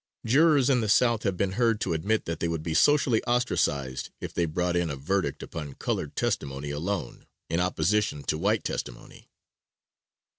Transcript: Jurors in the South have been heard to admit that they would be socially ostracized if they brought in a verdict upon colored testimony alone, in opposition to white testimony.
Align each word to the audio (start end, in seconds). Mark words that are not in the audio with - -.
Jurors 0.25 0.67
in 0.67 0.81
the 0.81 0.89
South 0.89 1.21
have 1.21 1.37
been 1.37 1.51
heard 1.51 1.79
to 1.81 1.93
admit 1.93 2.25
that 2.25 2.39
they 2.39 2.47
would 2.47 2.63
be 2.63 2.73
socially 2.73 3.23
ostracized 3.25 4.09
if 4.19 4.33
they 4.33 4.45
brought 4.47 4.75
in 4.75 4.89
a 4.89 4.95
verdict 4.95 5.43
upon 5.43 5.75
colored 5.75 6.15
testimony 6.15 6.71
alone, 6.71 7.27
in 7.51 7.59
opposition 7.59 8.23
to 8.23 8.39
white 8.39 8.63
testimony. 8.63 9.29